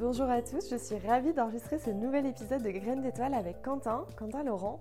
[0.00, 4.06] Bonjour à tous, je suis ravie d'enregistrer ce nouvel épisode de Graines d'étoiles avec Quentin,
[4.16, 4.80] Quentin Laurent,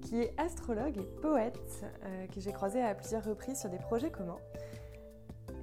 [0.00, 4.10] qui est astrologue et poète, euh, que j'ai croisé à plusieurs reprises sur des projets
[4.10, 4.38] communs.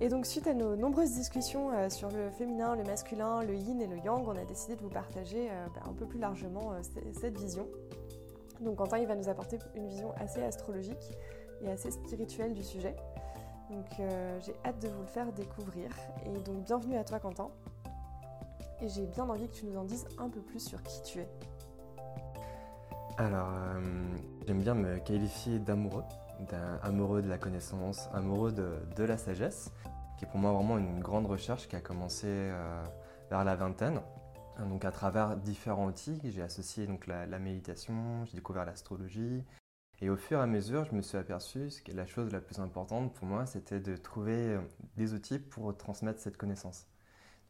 [0.01, 3.81] Et donc suite à nos nombreuses discussions euh, sur le féminin, le masculin, le yin
[3.81, 6.71] et le yang, on a décidé de vous partager euh, bah, un peu plus largement
[6.83, 7.67] cette vision.
[8.59, 11.17] Donc Quentin il va nous apporter une vision assez astrologique
[11.63, 12.95] et assez spirituelle du sujet.
[13.71, 13.87] Donc
[14.41, 15.89] j'ai hâte de vous le faire découvrir.
[16.27, 17.49] Et donc bienvenue à toi Quentin
[18.81, 21.19] et j'ai bien envie que tu nous en dises un peu plus sur qui tu
[21.19, 21.29] es.
[23.17, 24.15] Alors, euh,
[24.47, 26.03] j'aime bien me qualifier d'amoureux,
[26.81, 29.71] amoureux de la connaissance, amoureux de, la sagesse,
[30.17, 32.83] qui est pour moi vraiment une grande recherche qui a commencé euh,
[33.29, 34.01] vers la vingtaine.
[34.59, 39.43] Donc à travers différents outils, j'ai associé donc la, la méditation, j'ai découvert l'astrologie,
[40.01, 42.57] et au fur et à mesure, je me suis aperçu que la chose la plus
[42.59, 44.61] importante pour moi, c'était de trouver euh,
[44.97, 46.87] des outils pour transmettre cette connaissance.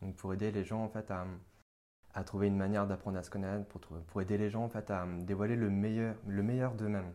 [0.02, 3.66] Donc pour aider les gens en fait à, trouver une manière d'apprendre à se connaître,
[3.66, 7.14] pour, aider les gens en fait à dévoiler le meilleur, le meilleur d'eux-mêmes.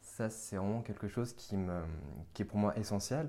[0.00, 1.82] Ça c'est vraiment quelque chose qui, me,
[2.32, 3.28] qui est pour moi essentiel.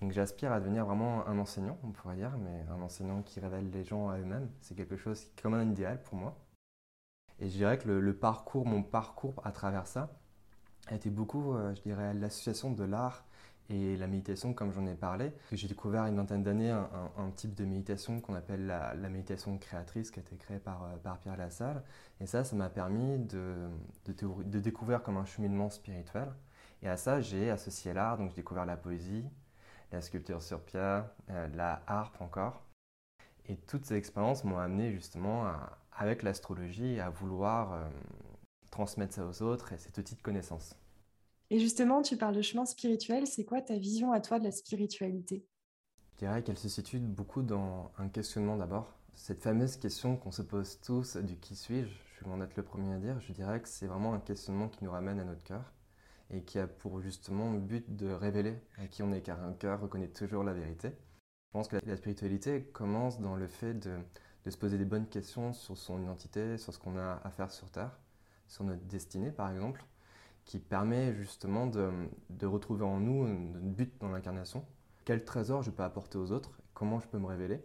[0.00, 3.70] Donc j'aspire à devenir vraiment un enseignant, on pourrait dire, mais un enseignant qui révèle
[3.70, 4.48] les gens à eux-mêmes.
[4.60, 6.36] C'est quelque chose qui est comme un idéal pour moi.
[7.40, 10.10] Et je dirais que le, parcours, mon parcours à travers ça,
[10.88, 13.24] a été beaucoup, euh, je dirais, l'association de l'art
[13.70, 17.66] et la méditation, comme j'en ai parlé, j'ai découvert une vingtaine d'années un, type de
[17.66, 21.82] méditation qu'on appelle la, méditation créatrice, qui a été créée par, euh, par Pierre Lassalle.
[22.20, 23.68] Et ça, ça m'a permis de,
[24.06, 26.28] de, découvrir comme un cheminement spirituel.
[26.82, 29.24] Et à ça, j'ai associé l'art, donc j'ai découvert la poésie,
[29.92, 32.62] la sculpture sur pierre, euh, la harpe encore.
[33.48, 35.46] Et toutes ces expériences m'ont amené justement,
[35.92, 37.88] avec l'astrologie, à vouloir euh,
[38.70, 40.74] transmettre ça aux autres et cette petite connaissance.
[41.50, 43.26] Et justement, tu parles de chemin spirituel.
[43.26, 45.46] C'est quoi ta vision à toi de la spiritualité?
[46.14, 48.94] Je dirais qu'elle se situe beaucoup dans un questionnement d'abord.
[49.14, 52.62] Cette fameuse question qu'on se pose tous du qui suis-je, je vais m'en être le
[52.62, 55.42] premier à dire, je dirais que c'est vraiment un questionnement qui nous ramène à notre
[55.42, 55.72] cœur
[56.30, 59.80] et qui a pour justement but de révéler à qui on est, car un cœur
[59.80, 60.90] reconnaît toujours la vérité.
[60.90, 63.98] Je pense que la spiritualité commence dans le fait de,
[64.44, 67.50] de se poser des bonnes questions sur son identité, sur ce qu'on a à faire
[67.50, 67.98] sur Terre,
[68.46, 69.82] sur notre destinée par exemple
[70.48, 74.64] qui permet justement de, retrouver en nous un but dans l'incarnation.
[75.04, 76.58] Quel trésor je peux apporter aux autres?
[76.72, 77.62] Comment je peux me révéler?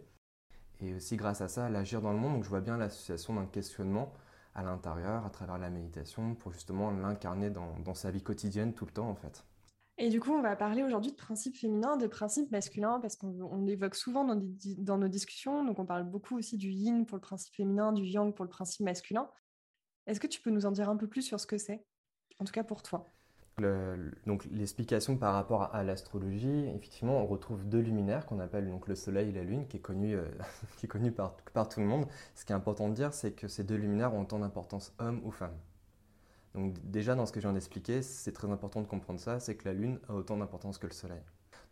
[0.80, 2.34] Et aussi grâce à ça, l'agir dans le monde.
[2.34, 4.12] Donc je vois bien l'association d'un questionnement
[4.54, 8.92] à l'intérieur, à travers la méditation, pour justement l'incarner dans, sa vie quotidienne tout le
[8.92, 9.46] temps en fait.
[9.96, 13.64] Et du coup, on va parler aujourd'hui de principes féminins, de principes masculins, parce qu'on
[13.64, 15.64] l'évoque souvent dans, nos discussions.
[15.64, 18.50] Donc on parle beaucoup aussi du yin pour le principe féminin, du yang pour le
[18.50, 19.30] principe masculin.
[20.06, 21.86] Est-ce que tu peux nous en dire un peu plus sur ce que c'est?
[22.38, 23.10] En tout cas pour toi.
[24.26, 28.94] donc l'explication par rapport à, l'astrologie, effectivement, on retrouve deux luminaires qu'on appelle donc le
[28.94, 30.24] Soleil et la Lune, qui est connu, euh,
[30.76, 31.36] qui est connu par,
[31.68, 32.06] tout le monde.
[32.34, 35.20] Ce qui est important de dire, c'est que ces deux luminaires ont autant d'importance homme
[35.24, 35.56] ou femme.
[36.54, 39.56] Donc déjà dans ce que je viens d'expliquer, c'est très important de comprendre ça, c'est
[39.56, 41.22] que la Lune a autant d'importance que le Soleil.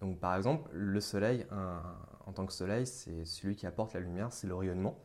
[0.00, 1.47] Donc par exemple, le Soleil,
[2.27, 4.99] en tant que Soleil, c'est celui qui apporte la lumière, c'est le rayonnement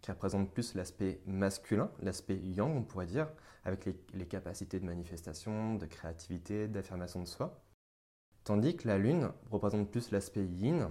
[0.00, 3.28] qui représente plus l'aspect masculin, l'aspect yang, on pourrait dire,
[3.64, 7.60] avec les, capacités de manifestation, de créativité, d'affirmation de soi.
[8.44, 10.88] Tandis que la lune représente plus l'aspect yin,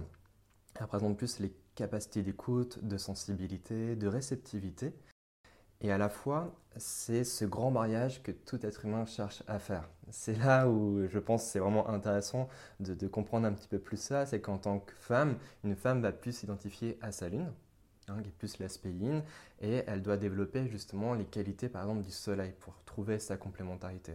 [0.74, 4.92] elle représente plus les capacités d'écoute, de sensibilité, de réceptivité.
[5.80, 9.88] Et à la fois, c'est ce grand mariage que tout être humain cherche à faire.
[10.10, 12.48] C'est là où je pense c'est vraiment intéressant
[12.80, 16.02] de, de comprendre un petit peu plus ça, c'est qu'en tant que femme, une femme
[16.02, 17.52] va plus s'identifier à sa lune,
[18.08, 19.22] Hein, qui est plus l'aspect yin,
[19.60, 24.14] et elle doit développer justement les qualités par exemple du soleil pour trouver sa complémentarité.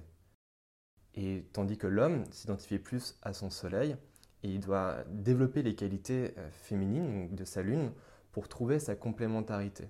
[1.15, 3.95] Et tandis que l'homme s'identifie plus à son soleil,
[4.41, 7.91] et il doit développer les qualités euh, féminines de sa lune
[8.31, 9.88] pour trouver sa complémentarité.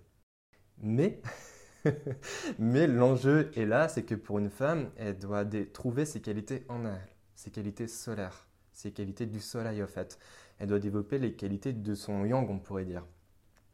[0.79, 1.21] Mais,
[2.59, 6.85] mais l'enjeu est là, c'est que pour une femme, elle doit trouver ses qualités en
[6.85, 10.19] elle, ses qualités solaires, ses qualités du soleil en fait.
[10.59, 13.05] Elle doit développer les qualités de son yang, on pourrait dire.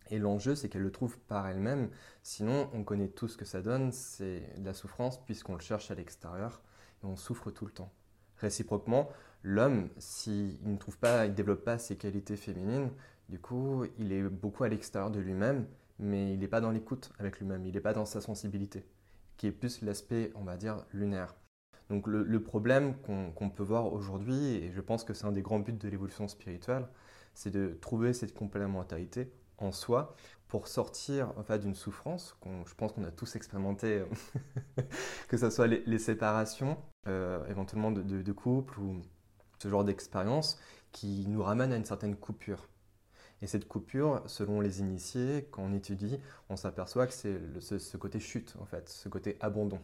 [0.10, 1.90] Et l'enjeu, c'est qu'elle le trouve par elle-même.
[2.24, 5.92] Sinon, on connaît tout ce que ça donne, c'est de la souffrance puisqu'on le cherche
[5.92, 6.62] à l'extérieur
[7.04, 7.92] et on souffre tout le temps.
[8.38, 9.10] Réciproquement,
[9.44, 12.90] l'homme, s'il ne trouve pas, il ne développe pas ses qualités féminines,
[13.30, 15.68] du coup, il est beaucoup à l'extérieur de lui-même,
[16.00, 18.84] mais il n'est pas dans l'écoute avec lui-même, il n'est pas dans sa sensibilité.
[19.38, 21.34] qui est plus l'aspect, on va dire, lunaire.
[21.90, 25.60] Donc le, problème qu'on peut voir aujourd'hui, et je pense que c'est un des grands
[25.60, 26.88] buts de l'évolution spirituelle,
[27.34, 30.16] c'est de trouver cette complémentarité en soi
[30.48, 32.36] pour sortir en fait, d'une souffrance
[32.66, 34.04] je pense qu'on a tous expérimenté,
[35.28, 36.78] que ce soit les, séparations,
[37.08, 39.02] euh, éventuellement de, de, couple ou
[39.60, 40.60] ce genre d'expérience
[40.92, 42.68] qui nous ramène à une certaine coupure.
[43.42, 46.20] Et cette coupure, selon les initiés, quand on étudie,
[46.50, 49.80] on s'aperçoit que c'est ce, côté chute, en fait, ce côté abandon.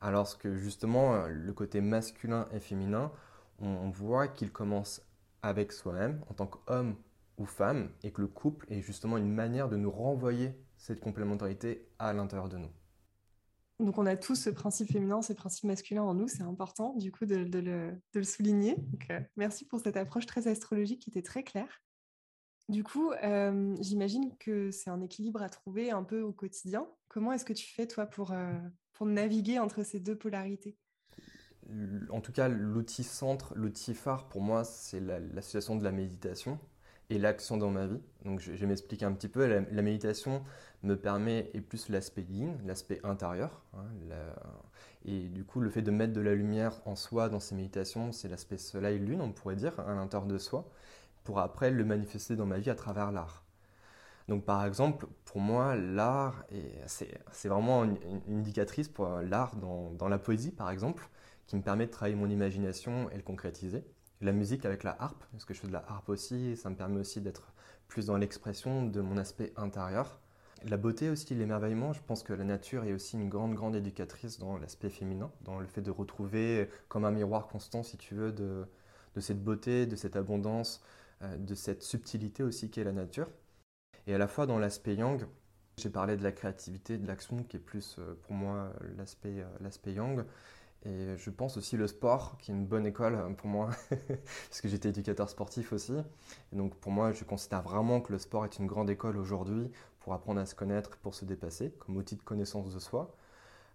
[0.00, 3.12] Alors que justement, le côté masculin et féminin,
[3.58, 5.02] on voit qu'il commence
[5.42, 6.96] avec soi-même, en tant qu'homme
[7.40, 11.88] ou femme, et que le couple est justement une manière de nous renvoyer cette complémentarité
[11.98, 12.70] à l'intérieur de nous.
[13.80, 17.10] Donc on a tous ce principe féminin, ce principe masculin en nous, c'est important du
[17.10, 17.46] coup de,
[18.14, 18.76] le, souligner.
[19.10, 21.82] Euh, merci pour cette approche très astrologique qui était très claire.
[22.68, 26.86] Du coup, euh, j'imagine que c'est un équilibre à trouver un peu au quotidien.
[27.08, 28.52] Comment est-ce que tu fais toi pour, euh,
[28.92, 30.76] pour naviguer entre ces deux polarités?
[32.10, 36.58] En tout cas, l'outil centre, l'outil phare pour moi, c'est l'association de la méditation
[37.10, 38.00] et l'action dans ma vie.
[38.24, 39.46] Donc je, vais m'expliquer un petit peu.
[39.46, 40.42] La, méditation
[40.82, 43.62] me permet, et plus l'aspect yin, l'aspect intérieur.
[43.74, 43.84] Hein,
[45.04, 48.12] et du coup, le fait de mettre de la lumière en soi dans ces méditations,
[48.12, 50.68] c'est l'aspect soleil-lune, on pourrait dire, à l'intérieur de soi
[51.24, 53.44] pour après le manifester dans ma vie à travers l'art.
[54.28, 56.44] Donc par exemple, pour moi, l'art,
[56.86, 57.98] c'est vraiment une,
[58.28, 61.08] indicatrice pour l'art dans, dans, la poésie, par exemple,
[61.46, 63.84] qui me permet de travailler mon imagination et le concrétiser.
[64.20, 66.76] La musique avec la harpe, parce que je fais de la harpe aussi, ça me
[66.76, 67.52] permet aussi d'être
[67.88, 70.20] plus dans l'expression de mon aspect intérieur.
[70.64, 74.38] La beauté aussi, l'émerveillement, je pense que la nature est aussi une grande, grande éducatrice
[74.38, 78.30] dans l'aspect féminin, dans le fait de retrouver comme un miroir constant, si tu veux,
[78.30, 78.66] de,
[79.14, 80.82] de cette beauté, de cette abondance,
[81.22, 83.28] euh, de cette subtilité aussi qu'est la nature.
[84.06, 85.26] Et à la fois dans l'aspect yang,
[85.78, 89.48] j'ai parlé de la créativité, de l'action qui est plus euh, pour moi l'aspect, euh,
[89.60, 90.24] l'aspect yang.
[90.86, 93.70] Et je pense aussi le sport, qui est une bonne école pour moi,
[94.48, 95.94] parce que j'étais éducateur sportif aussi.
[96.52, 99.70] Et donc pour moi, je considère vraiment que le sport est une grande école aujourd'hui
[100.00, 103.14] pour apprendre à se connaître, pour se dépasser, comme outil de connaissance de soi.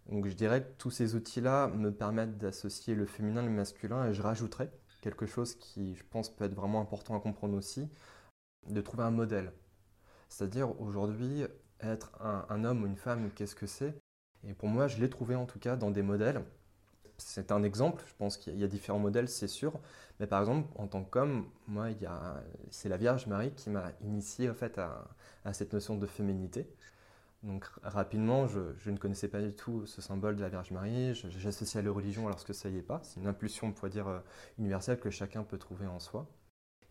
[0.10, 4.08] Donc je dirais que tous ces outils-là me permettent d'associer le féminin et le masculin,
[4.08, 4.72] et je rajouterais
[5.02, 7.88] quelque chose qui, je pense, peut être vraiment important à comprendre aussi,
[8.68, 9.54] de trouver un modèle.
[10.30, 11.46] C'est-à-dire, aujourd'hui,
[11.80, 13.96] être un, homme ou une femme, qu'est-ce que c'est?
[14.48, 16.44] Et pour moi, je l'ai trouvé en tout cas dans des modèles.
[17.18, 19.74] C'est un exemple, je pense qu'il y a différents modèles, c'est sûr.
[20.20, 21.88] Mais par exemple, en tant qu'homme, moi,
[22.72, 26.68] c'est la Vierge Marie qui m'a initié en fait à cette notion de féminité.
[27.46, 31.80] Donc rapidement, je, ne connaissais pas du tout ce symbole de la Vierge Marie, j'associais
[31.80, 33.02] à la religion alors que ça y est pas.
[33.04, 34.20] C'est une impulsion, on pourrait dire, euh,
[34.58, 36.28] universelle que chacun peut trouver en soi.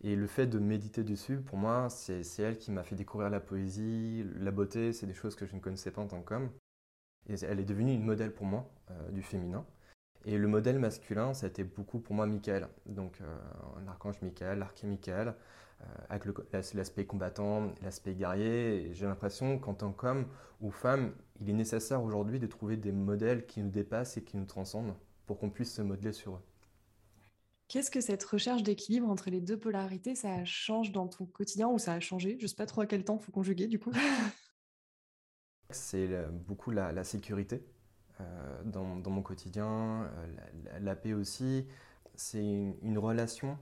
[0.01, 3.39] Et le fait de méditer dessus, pour moi, c'est elle qui m'a fait découvrir la
[3.41, 6.49] poésie, la beauté, c'est des choses que je ne connaissais pas en tant qu'homme.
[7.27, 9.65] Et elle est devenue une modèle pour moi euh, du féminin.
[10.27, 12.67] Et le modèle masculin, ça a été beaucoup pour moi Michael.
[12.87, 13.37] Donc euh,
[13.85, 15.35] l'archange Michael, l'arché Michael,
[15.81, 16.23] euh, avec
[16.73, 18.89] l'aspect combattant, l'aspect guerrier.
[18.93, 20.25] J'ai l'impression qu'en tant qu'homme
[20.61, 24.37] ou femme, il est nécessaire aujourd'hui de trouver des modèles qui nous dépassent et qui
[24.37, 24.95] nous transcendent
[25.27, 26.41] pour qu'on puisse se modeler sur eux.
[27.67, 31.77] Qu'est-ce que cette recherche d'équilibre entre les deux polarités, ça change dans ton quotidien ou
[31.77, 32.37] ça a changé?
[32.39, 33.91] Je ne sais pas trop à quel temps il faut conjuguer du coup.
[35.71, 37.63] C'est beaucoup la, sécurité
[38.21, 41.65] euh, dans, mon quotidien, euh, la, paix aussi.
[42.15, 42.43] C'est
[42.81, 43.57] une relation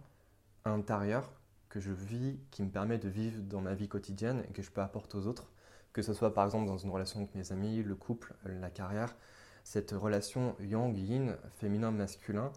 [0.66, 1.32] intérieure
[1.70, 4.70] que je vis, qui me permet de vivre dans ma vie quotidienne et que je
[4.70, 5.52] peux apporter aux autres,
[5.92, 9.16] que ce soit par exemple dans une relation avec mes amis, le couple, la carrière.
[9.64, 12.52] Cette relation yang-yin, féminin-masculin,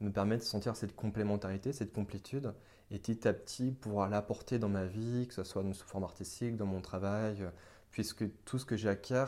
[0.00, 2.54] me permet de sentir cette complémentarité, cette complétude,
[2.90, 6.56] et petit à petit pouvoir l'apporter dans ma vie, que ce soit sous forme artistique,
[6.56, 7.48] dans mon travail,
[7.90, 9.26] puisque tout ce que j'acquiers,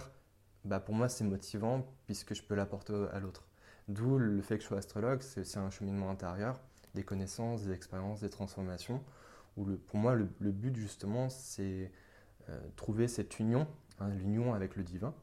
[0.64, 3.45] bah pour moi c'est motivant, puisque je peux l'apporter à l'autre.
[3.88, 6.61] D'où le fait que je sois astrologue, c'est aussi un cheminement intérieur,
[6.95, 9.02] des connaissances, des expériences, des transformations
[9.54, 11.90] pour moi, le, but justement, c'est
[12.49, 13.66] euh, trouver cette union,
[14.00, 15.14] hein, l'union avec le divin,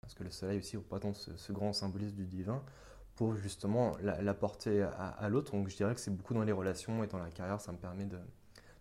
[0.00, 2.62] parce que le soleil aussi représente ce, ce grand symbolisme du divin,
[3.16, 5.52] pour justement l'apporter à, l'autre.
[5.52, 7.78] Donc je dirais que c'est beaucoup dans les relations et dans la carrière, ça me
[7.78, 8.18] permet de,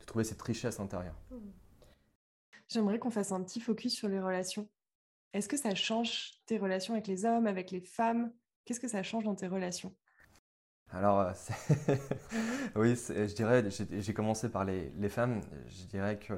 [0.06, 1.16] trouver cette richesse intérieure.
[2.68, 4.68] J'aimerais qu'on fasse un petit focus sur les relations.
[5.36, 8.32] Est-ce que ça change tes relations avec les hommes, avec les femmes?
[8.64, 9.94] Qu'est-ce que ça change dans tes relations?
[10.92, 11.34] Alors, euh,
[12.78, 15.42] oui, je dirais, j'ai commencé par les, femmes.
[15.68, 16.34] Je dirais que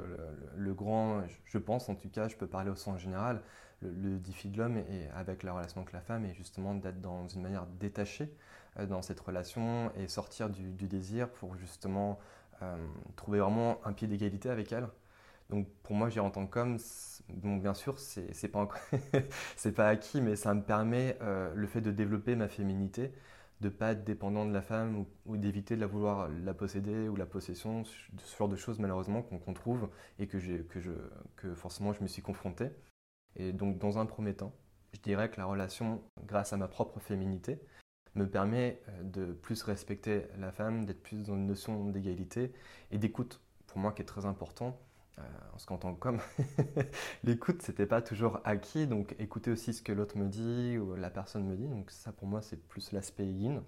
[0.56, 3.44] le, grand, je pense en tout cas, je peux parler au sens général,
[3.84, 7.28] le, défi de l'homme et avec la relation avec la femme est justement d'être dans
[7.28, 8.36] une manière détachée
[8.80, 12.18] euh, dans cette relation et sortir du, désir pour justement
[12.64, 12.76] euh,
[13.16, 14.88] trouver vraiment un pied d'égalité avec elle.
[15.50, 16.78] Donc pour moi, j'ai en tant qu'homme,
[17.30, 18.68] bon, bien sûr, c'est pas,
[19.76, 23.14] pas acquis, mais ça me permet euh, le fait de développer ma féminité,
[23.62, 27.16] de pas être dépendant de la femme ou, d'éviter de la vouloir la posséder ou
[27.16, 29.90] la possession, ce genre de choses malheureusement qu'on trouve
[30.20, 30.92] et que, que, je,
[31.38, 32.70] que forcément je me suis confronté.
[33.36, 34.54] Et donc dans un premier temps,
[34.94, 37.60] je dirais que la relation, grâce à ma propre féminité,
[38.16, 42.52] me permet euh, de plus respecter la femme, d'être plus dans une notion d'égalité
[42.92, 44.80] et d'écoute, pour moi qui est très important.
[45.20, 46.20] Euh, parce qu'en tant qu'homme,
[47.24, 51.10] l'écoute, c'était pas toujours acquis, donc écouter aussi ce que l'autre me dit ou la
[51.10, 53.64] personne me dit, donc ça pour moi c'est plus l'aspect yin.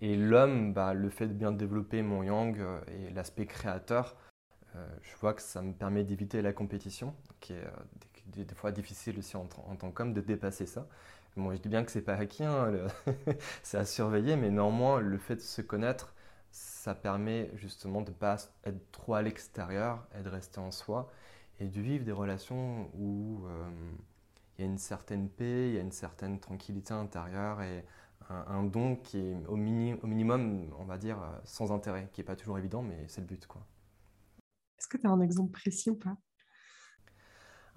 [0.00, 4.16] Et l'homme, bah, le fait de bien développer mon yang euh, et l'aspect créateur,
[5.02, 7.64] je vois que ça me permet d'éviter la compétition, qui est
[8.26, 10.88] des, fois difficile aussi en, en tant qu'homme de dépasser ça.
[11.36, 12.72] Moi, je dis bien que c'est pas acquis, hein,
[13.62, 16.14] c'est à surveiller, mais néanmoins, le fait de se connaître,
[16.54, 21.10] ça permet justement de ne pas être trop à l'extérieur et de rester en soi
[21.58, 23.68] et de vivre des relations où euh,
[24.56, 27.84] il y a une certaine paix, il y a une certaine tranquillité intérieure et
[28.30, 32.36] un, don qui est au, au, minimum, on va dire, sans intérêt, qui n'est pas
[32.36, 33.46] toujours évident, mais c'est le but.
[34.78, 36.16] Est-ce que tu as un exemple précis ou pas?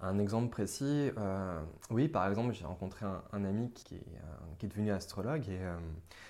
[0.00, 4.66] Un exemple précis, euh, oui, par exemple, j'ai rencontré un, ami qui est, euh, qui
[4.66, 5.76] est, devenu astrologue et euh,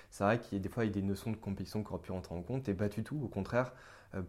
[0.09, 1.89] c'est vrai qu'il y a des fois il y a des notions de compétition qui
[1.89, 3.19] auraient pu rentrer en compte et pas du tout.
[3.23, 3.73] Au contraire,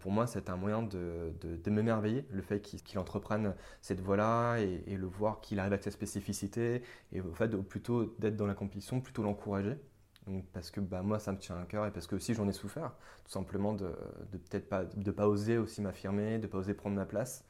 [0.01, 1.33] pour moi, c'est un moyen de,
[1.67, 6.83] m'émerveiller, le fait qu'il entreprenne cette voie-là et, le voir qu'il arrive à sa spécificité
[7.13, 9.79] et au fait plutôt d'être dans la compétition, plutôt l'encourager.
[10.53, 12.53] parce que bah, moi, ça me tient à cœur et parce que aussi j'en ai
[12.53, 12.93] souffert,
[13.25, 13.87] tout simplement de,
[14.33, 17.47] de peut-être pas, pas oser aussi m'affirmer, de pas oser prendre ma place.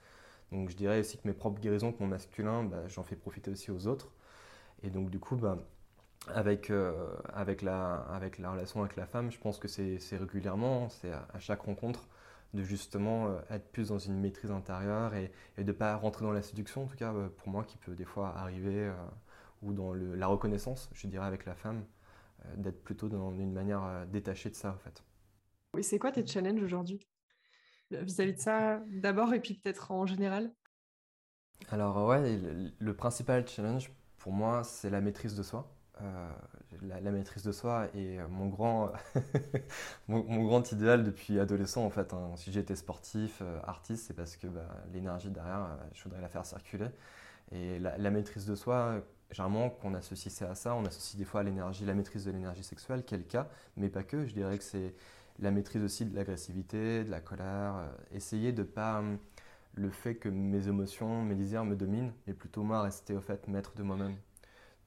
[0.53, 3.51] Donc je dirais aussi que mes propres guérisons, que mon masculin, bah, j'en fais profiter
[3.51, 4.11] aussi aux autres.
[4.83, 5.59] Et donc du coup, bah,
[6.29, 6.93] avec, euh,
[7.33, 11.39] avec, la, avec la relation avec la femme, je pense que c'est régulièrement, c'est à,
[11.39, 12.09] chaque rencontre
[12.55, 16.33] de justement euh, être plus dans une maîtrise intérieure et, de ne pas rentrer dans
[16.33, 18.93] la séduction, en tout cas euh, pour moi qui peut des fois arriver,
[19.63, 21.85] ou dans la reconnaissance, je dirais avec la femme,
[22.57, 25.05] d'être plutôt dans une manière détachée de ça en fait.
[25.75, 26.99] Oui, c'est quoi tes challenges aujourd'hui?
[27.91, 30.51] Vis-à-vis de ça d'abord et puis peut-être en général?
[31.71, 32.39] Alors ouais,
[32.79, 35.71] le, principal challenge pour moi, c'est la maîtrise de soi.
[36.03, 36.31] Euh,
[36.83, 38.93] la, maîtrise de soi est mon grand,
[40.09, 42.15] mon, grand idéal depuis adolescent en fait.
[42.15, 42.33] Hein.
[42.37, 46.29] Si j'étais sportif, euh, artiste, c'est parce que bah, l'énergie derrière, euh, je voudrais la
[46.29, 46.89] faire circuler.
[47.53, 51.41] Et la, maîtrise de soi, généralement, qu'on associe ça à ça, on associe des fois
[51.41, 54.25] à l'énergie, la maîtrise de l'énergie sexuelle, quel cas, mais pas que.
[54.25, 54.95] Je dirais que c'est
[55.41, 59.19] la maîtrise aussi de l'agressivité, de la colère, euh, essayer de pas hum,
[59.75, 63.49] le fait que mes émotions, mes désirs me dominent, mais plutôt moi rester au fait
[63.49, 64.17] maître de moi-même.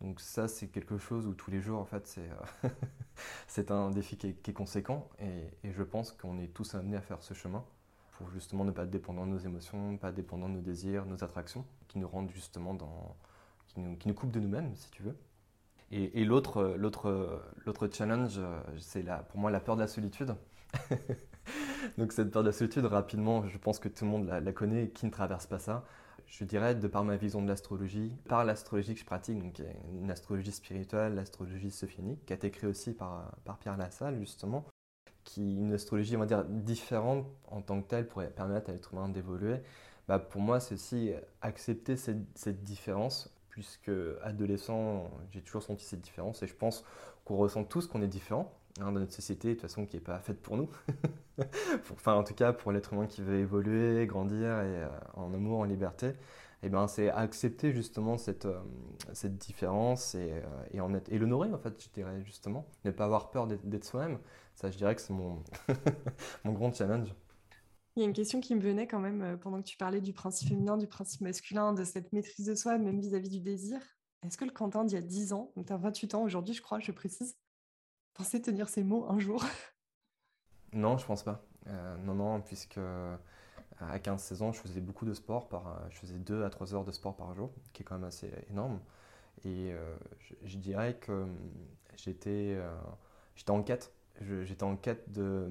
[0.02, 4.18] Donc ça c'est quelque chose où tous les jours en fait c'est euh, un défi
[4.18, 7.64] qui est, conséquent et, je pense qu'on est tous amenés à faire ce chemin
[8.12, 11.24] pour justement ne pas être dépendant de nos émotions, pas dépendant de nos désirs, nos
[11.24, 13.16] attractions, qui nous rendent justement dans,
[13.68, 15.16] qui nous, qui nous coupent de nous-mêmes si tu veux.
[15.96, 18.40] Et, l'autre, l'autre, l'autre challenge,
[18.80, 20.34] c'est pour moi la peur de la solitude.
[22.00, 24.90] Donc cette peur de la solitude, rapidement, je pense que tout le monde la, connaît.
[24.90, 25.86] Qui ne traverse pas ça
[26.26, 29.62] Je dirais, de par ma vision de l'astrologie, par l'astrologie que je pratique, donc
[29.94, 34.66] une astrologie spirituelle, l'astrologie sophionique, qui a été créée aussi par, par Pierre Lassalle, justement,
[35.24, 38.94] qui une astrologie, on va dire, différente en tant que telle pour permettre à l'être
[38.94, 39.58] humain d'évoluer.
[40.08, 43.92] Bah, pour moi, c'est aussi accepter cette différence puisque
[44.24, 46.84] adolescent, j'ai toujours senti cette différence et je pense
[47.24, 50.02] qu'on ressent tous qu'on est différent hein, dans notre société, de toute façon, qui n'est
[50.02, 50.68] pas faite pour nous.
[51.92, 55.60] enfin, en tout cas, pour l'être humain qui veut évoluer, grandir et, euh, en amour,
[55.60, 60.42] en liberté, et eh ben, c'est accepter justement cette, euh, différence et, euh,
[60.72, 62.66] et, en et l'honorer, en fait, je dirais justement.
[62.86, 64.18] Ne pas avoir peur d'être soi-même.
[64.56, 65.44] Ça, je dirais que c'est mon,
[66.44, 67.14] mon grand challenge.
[67.96, 70.02] Il y a une question qui me venait quand même euh, pendant que tu parlais
[70.02, 73.80] du principe féminin, du principe masculin, de cette maîtrise de soi, même vis-à-vis du désir.
[74.26, 76.56] Est-ce que le Quentin d'il y a 10 ans, donc tu as 28 ans aujourd'hui,
[76.56, 77.38] je crois, je précise,
[78.16, 79.44] pensait tenir ces mots un jour?
[80.76, 81.46] Non, je pense pas.
[81.68, 83.16] Euh, non, non, puisque euh,
[83.80, 85.48] à 15-16 ans, je faisais beaucoup de sport.
[85.92, 88.32] Je faisais 2 à 3 heures de sport par jour, qui est quand même assez
[88.50, 88.82] énorme.
[89.46, 89.72] Et
[90.42, 91.28] je, dirais que
[91.96, 92.58] j'étais
[93.36, 93.94] j'étais en quête.
[94.20, 95.48] J'étais en quête de,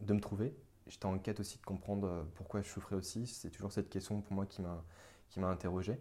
[0.00, 3.26] de me trouver, j'étais en quête aussi de comprendre euh, pourquoi je souffrais aussi.
[3.26, 4.84] C'est toujours cette question pour moi qui m'a
[5.30, 5.98] qui m'a interrogé.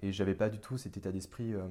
[0.00, 1.66] Et j'avais pas du tout cet état d'esprit euh,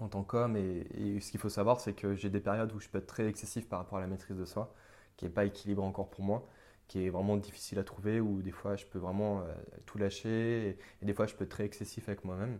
[0.00, 0.56] en tant qu'homme.
[0.56, 3.26] Et, ce qu'il faut savoir, c'est que j'ai des périodes où je peux être très
[3.28, 4.74] excessif par rapport à la maîtrise de soi,
[5.16, 6.48] qui n'est pas équilibré encore pour moi,
[6.88, 9.54] qui est vraiment difficile à trouver, où des fois je peux vraiment euh,
[9.86, 12.58] tout lâcher, et, et, des fois je peux être très excessif avec moi-même.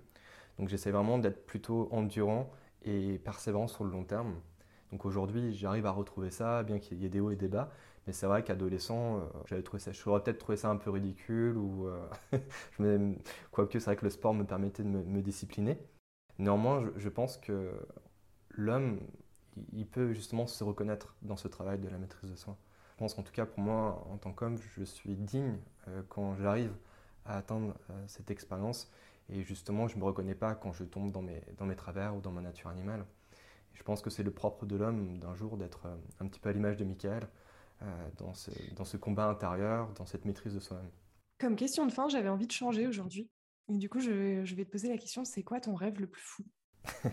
[0.59, 2.51] Donc j'essaie vraiment d'être plutôt endurant
[2.83, 4.35] et persévérant sur le long terme.
[4.93, 7.73] Donc aujourd'hui, j'arrive à retrouver ça, bien qu'il y ait des hauts et des bas,
[8.07, 11.89] Mais c'est vrai qu'adolescent, j'avais trouvé ça, j'aurais peut-être trouvé ça un peu ridicule ou
[12.79, 13.15] je
[13.51, 15.77] quoique c'est vrai que le sport me permettait de me, discipliner.
[16.39, 17.73] Néanmoins, je, pense que
[18.51, 19.01] l'homme,
[19.73, 22.57] il peut justement se reconnaître dans ce travail de la maîtrise de soi.
[22.93, 25.59] Je pense qu'en tout cas pour moi, en tant qu'homme, je suis digne
[26.09, 26.73] quand j'arrive
[27.25, 27.75] à atteindre
[28.07, 28.89] cette expérience
[29.29, 32.15] et justement, je ne me reconnais pas quand je tombe dans mes, dans mes travers
[32.17, 33.05] ou dans ma nature animale.
[33.73, 36.49] je pense que c'est le propre de l'homme d'un jour d'être euh, un petit peu
[36.49, 37.27] à l'image de Michael, euh,
[38.19, 40.91] dans, ce, dans ce combat intérieur, dans cette maîtrise de soi-même.
[41.39, 43.29] Comme question de fin, j'avais envie de changer aujourd'hui.
[43.69, 46.07] Et du coup, je, je, vais te poser la question, c'est quoi ton rêve le
[46.07, 46.45] plus fou?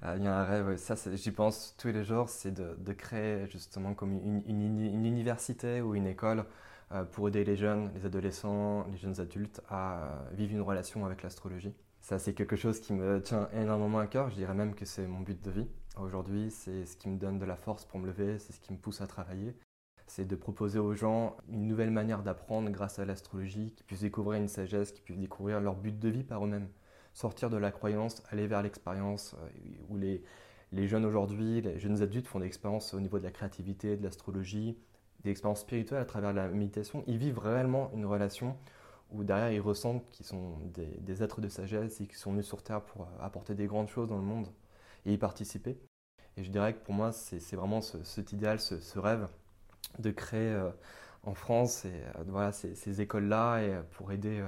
[0.00, 2.92] Ah, Il y a un rêve, ça j'y pense tous les jours, c'est de, de,
[2.92, 6.46] créer justement comme une, une, une, université ou une école
[6.92, 11.04] euh, pour aider les jeunes, les adolescents, les jeunes adultes à euh, vivre une relation
[11.04, 11.74] avec l'astrologie.
[12.00, 14.30] Ça, c'est quelque chose qui me tient énormément à cœur.
[14.30, 15.68] Je dirais même que c'est mon but de vie.
[15.98, 18.72] Aujourd'hui, c'est ce qui me donne de la force pour me lever, c'est ce qui
[18.72, 19.54] me pousse à travailler.
[20.06, 24.40] C'est de proposer aux gens une nouvelle manière d'apprendre grâce à l'astrologie, qu'ils puissent découvrir
[24.40, 26.68] une sagesse, qu'ils puissent découvrir leur but de vie par eux-mêmes.
[27.12, 29.48] Sortir de la croyance, aller vers l'expérience, euh,
[29.90, 30.22] où les,
[30.72, 34.02] les jeunes aujourd'hui, les jeunes adultes font des expériences au niveau de la créativité, de
[34.02, 34.78] l'astrologie,
[35.24, 38.56] des expériences spirituelles à travers la méditation, ils vivent réellement une relation
[39.10, 42.62] où derrière ils ressentent qu'ils sont des, êtres de sagesse et qu'ils sont venus sur
[42.62, 44.48] Terre pour apporter des grandes choses dans le monde
[45.06, 45.78] et y participer.
[46.36, 49.28] Et je dirais que pour moi, c'est vraiment cet idéal, ce, rêve
[49.98, 50.70] de créer euh,
[51.24, 54.42] en France et, euh, voilà, ces, écoles-là et euh, pour aider,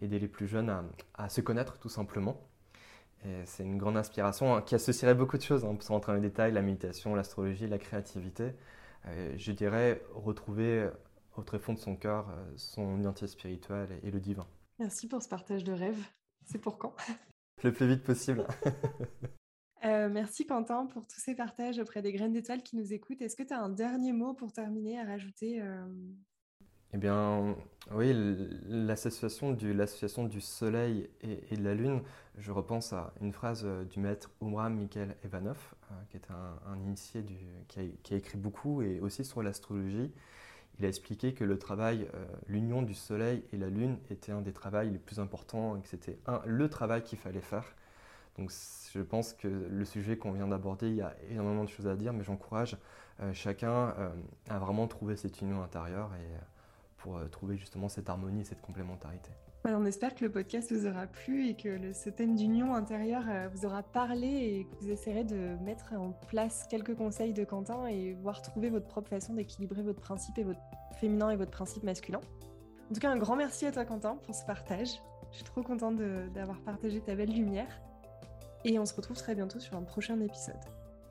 [0.00, 0.72] aider les plus jeunes
[1.14, 2.40] à, se connaître tout simplement.
[3.24, 6.16] Et c'est une grande inspiration hein, qui associerait beaucoup de choses, hein, sans rentrer dans
[6.16, 8.52] les détails, la méditation, l'astrologie, la créativité.
[9.36, 10.88] Je dirais, retrouver
[11.36, 14.46] au très fond de son cœur son identité spirituelle et le divin.
[14.78, 15.98] Merci pour ce partage de rêve.
[16.46, 16.94] C'est pour quand?
[17.64, 18.46] Le plus vite possible.
[19.82, 23.22] merci Quentin pour tous ces partages auprès des graines d'étoiles qui nous écoutent.
[23.22, 25.62] Est-ce que tu as un dernier mot pour terminer à rajouter
[26.94, 27.56] eh bien,
[27.94, 28.12] oui,
[28.66, 32.02] l'association du, du Soleil et, de la Lune,
[32.36, 35.56] je repense à une phrase euh, du maître Umram Mikhail Ivanov,
[35.90, 37.24] euh, qui est un, initié
[37.68, 40.12] qui, a, écrit beaucoup et aussi sur l'astrologie.
[40.78, 44.42] Il a expliqué que le travail, euh, l'union du Soleil et la Lune était un
[44.42, 47.74] des travaux les plus importants et que c'était le travail qu'il fallait faire.
[48.38, 48.50] Donc
[48.92, 51.96] je pense que le sujet qu'on vient d'aborder, il y a énormément de choses à
[51.96, 52.78] dire, mais j'encourage
[53.32, 53.94] chacun
[54.48, 56.38] à vraiment trouver cette union intérieure et
[57.02, 59.30] pour euh, trouver justement cette harmonie et cette complémentarité.
[59.64, 63.48] On espère que le podcast vous aura plu et que ce thème d'union intérieure euh,
[63.52, 67.86] vous aura parlé et que vous essaierez de mettre en place quelques conseils de Quentin
[67.86, 70.40] et voir trouver votre propre façon d'équilibrer votre principe
[71.00, 72.20] féminin et votre principe masculin.
[72.90, 75.00] En tout cas, un grand merci à toi Quentin pour ce partage.
[75.30, 75.96] Je suis trop contente
[76.34, 77.80] d'avoir partagé ta belle lumière.
[78.64, 80.54] Et on se retrouve très bientôt sur un prochain épisode.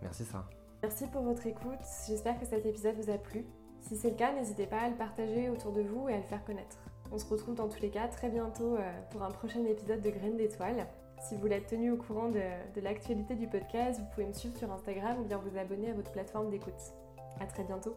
[0.02, 0.50] Merci Sarah.
[0.82, 1.80] Merci pour votre écoute.
[2.08, 3.46] J'espère que cet épisode vous a plu.
[3.82, 6.24] Si c'est le cas, n'hésitez pas à le partager autour de vous et à le
[6.24, 6.78] faire connaître.
[7.12, 10.10] On se retrouve dans tous les cas très bientôt euh, pour un prochain épisode de
[10.10, 10.88] Graines d'étoiles.
[11.20, 12.42] Si vous voulez être tenu au courant de,
[12.74, 15.94] de l'actualité du podcast, vous pouvez me suivre sur Instagram ou bien vous abonner à
[15.94, 16.94] votre plateforme d'écoute.
[17.40, 17.96] A très bientôt